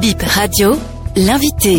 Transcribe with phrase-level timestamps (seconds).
[0.00, 0.74] Bip Radio,
[1.16, 1.78] l'invité.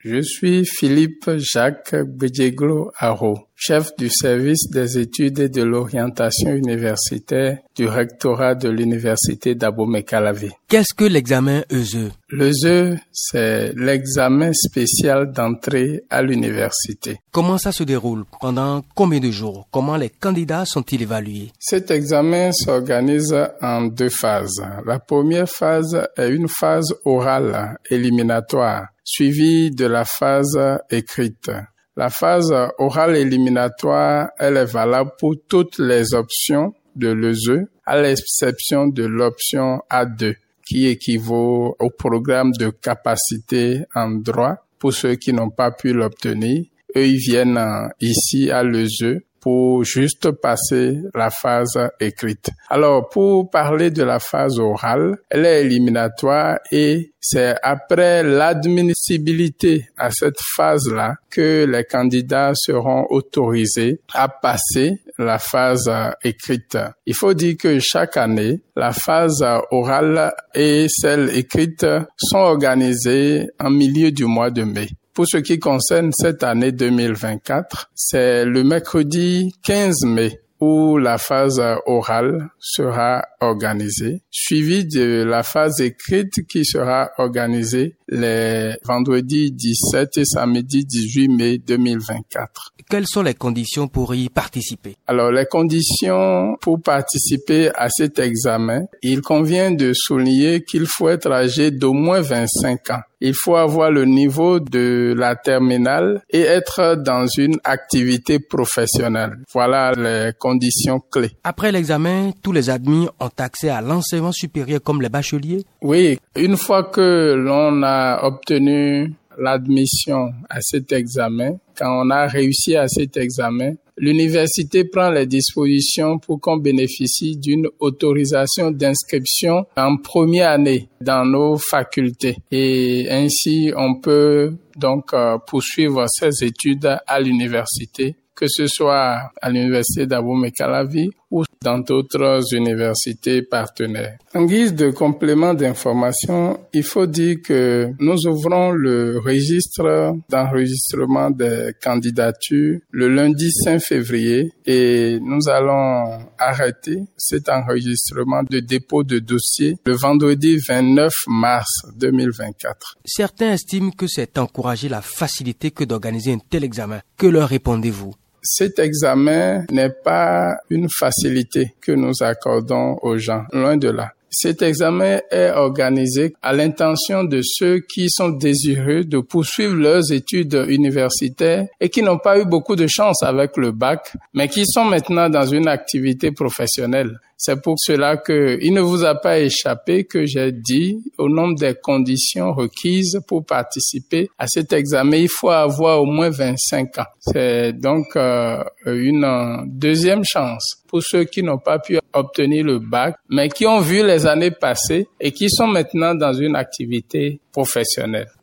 [0.00, 7.58] Je suis Philippe Jacques Bedjeglo Haro, chef du service des études et de l'orientation universitaire
[7.74, 10.50] du rectorat de l'université d'Abomey-Calavi.
[10.68, 17.18] Qu'est-ce que l'examen ESE L'ESE, c'est l'examen spécial d'entrée à l'université.
[17.32, 18.24] Comment ça se déroule?
[18.40, 19.66] Pendant combien de jours?
[19.70, 21.50] Comment les candidats sont-ils évalués?
[21.58, 24.62] Cet examen s'organise en deux phases.
[24.84, 30.58] La première phase est une phase orale éliminatoire suivie de la phase
[30.90, 31.50] écrite.
[31.98, 38.86] La phase orale éliminatoire, elle est valable pour toutes les options de l'ESE, à l'exception
[38.86, 40.34] de l'option A2,
[40.66, 46.64] qui équivaut au programme de capacité en droit pour ceux qui n'ont pas pu l'obtenir.
[46.96, 47.58] Eux, ils viennent
[48.00, 52.50] ici à l'ESE pour juste passer la phase écrite.
[52.68, 60.10] Alors, pour parler de la phase orale, elle est éliminatoire et c'est après l'admissibilité à
[60.10, 65.88] cette phase-là que les candidats seront autorisés à passer la phase
[66.24, 66.76] écrite.
[67.06, 71.86] Il faut dire que chaque année, la phase orale et celle écrite
[72.18, 74.88] sont organisées en milieu du mois de mai.
[75.16, 81.58] Pour ce qui concerne cette année 2024, c'est le mercredi 15 mai où la phase
[81.86, 90.24] orale sera organisée, suivie de la phase écrite qui sera organisée les vendredis 17 et
[90.26, 92.74] samedi 18 mai 2024.
[92.88, 94.96] Quelles sont les conditions pour y participer?
[95.06, 101.32] Alors, les conditions pour participer à cet examen, il convient de souligner qu'il faut être
[101.32, 103.00] âgé d'au moins 25 ans.
[103.20, 109.38] Il faut avoir le niveau de la terminale et être dans une activité professionnelle.
[109.52, 111.30] Voilà les conditions clés.
[111.42, 115.64] Après l'examen, tous les admis ont accès à l'enseignement supérieur comme les bacheliers?
[115.80, 122.76] Oui, une fois que l'on a obtenu l'admission à cet examen, quand on a réussi
[122.76, 130.50] à cet examen, l'université prend les dispositions pour qu'on bénéficie d'une autorisation d'inscription en première
[130.50, 132.36] année dans nos facultés.
[132.50, 139.50] Et ainsi, on peut donc euh, poursuivre ses études à l'université que ce soit à
[139.50, 144.18] l'université d'Abomey-Calavi ou dans d'autres universités partenaires.
[144.34, 151.72] En guise de complément d'information, il faut dire que nous ouvrons le registre d'enregistrement des
[151.82, 159.76] candidatures le lundi 5 février et nous allons arrêter cet enregistrement de dépôt de dossier
[159.84, 162.96] le vendredi 29 mars 2024.
[163.04, 167.00] Certains estiment que c'est encourager la facilité que d'organiser un tel examen.
[167.16, 168.14] Que leur répondez-vous?
[168.46, 174.12] Cet examen n'est pas une facilité que nous accordons aux gens, loin de là.
[174.30, 180.66] Cet examen est organisé à l'intention de ceux qui sont désireux de poursuivre leurs études
[180.68, 184.84] universitaires et qui n'ont pas eu beaucoup de chance avec le bac, mais qui sont
[184.84, 187.18] maintenant dans une activité professionnelle.
[187.36, 191.58] C'est pour cela que il ne vous a pas échappé que j'ai dit au nombre
[191.58, 197.04] des conditions requises pour participer à cet examen, il faut avoir au moins 25 ans.
[197.20, 203.16] C'est donc euh, une deuxième chance pour ceux qui n'ont pas pu obtenir le bac,
[203.28, 207.40] mais qui ont vu les années passées et qui sont maintenant dans une activité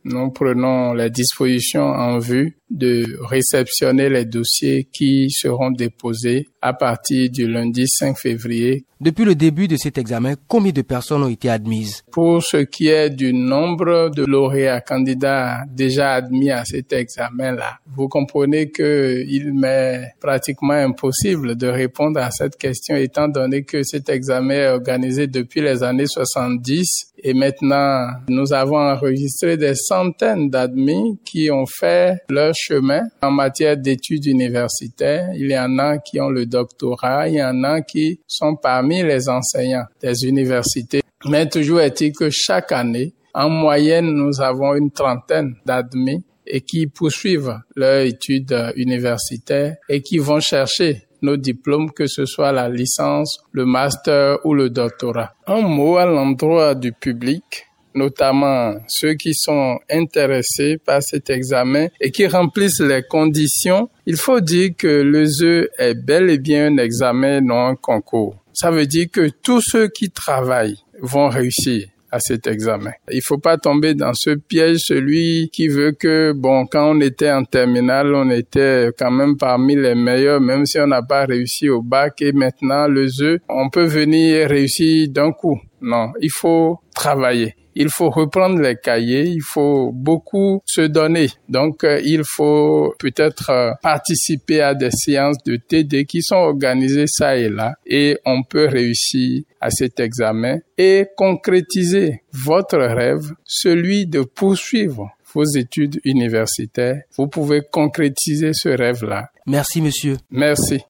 [0.05, 7.29] Nous prenons les dispositions en vue de réceptionner les dossiers qui seront déposés à partir
[7.29, 8.85] du lundi 5 février.
[9.03, 12.05] Depuis le début de cet examen, combien de personnes ont été admises?
[12.09, 18.07] Pour ce qui est du nombre de lauréats candidats déjà admis à cet examen-là, vous
[18.07, 24.53] comprenez qu'il m'est pratiquement impossible de répondre à cette question étant donné que cet examen
[24.53, 31.49] est organisé depuis les années 70 et maintenant nous avons enregistré des centaines d'admis qui
[31.51, 35.29] ont fait leur chemin en matière d'études universitaires.
[35.35, 38.92] Il y en a qui ont le doctorat, il y en a qui sont parmi
[39.01, 41.01] les enseignants des universités.
[41.25, 46.87] Mais toujours est-il que chaque année, en moyenne, nous avons une trentaine d'admis et qui
[46.87, 53.39] poursuivent leurs études universitaires et qui vont chercher nos diplômes, que ce soit la licence,
[53.53, 55.33] le master ou le doctorat.
[55.47, 57.65] Un mot à l'endroit du public
[57.95, 64.39] notamment ceux qui sont intéressés par cet examen et qui remplissent les conditions, il faut
[64.39, 68.42] dire que le ZE est bel et bien un examen, non un concours.
[68.53, 72.91] Ça veut dire que tous ceux qui travaillent vont réussir à cet examen.
[73.11, 77.31] Il faut pas tomber dans ce piège, celui qui veut que, bon, quand on était
[77.31, 81.69] en terminale, on était quand même parmi les meilleurs, même si on n'a pas réussi
[81.69, 85.59] au bac et maintenant le ZE, on peut venir réussir d'un coup.
[85.81, 87.55] Non, il faut travailler.
[87.75, 91.29] Il faut reprendre les cahiers, il faut beaucoup se donner.
[91.49, 97.07] Donc, euh, il faut peut-être euh, participer à des séances de TD qui sont organisées
[97.07, 104.05] ça et là et on peut réussir à cet examen et concrétiser votre rêve, celui
[104.07, 107.01] de poursuivre vos études universitaires.
[107.17, 109.29] Vous pouvez concrétiser ce rêve-là.
[109.45, 110.17] Merci, monsieur.
[110.31, 110.81] Merci.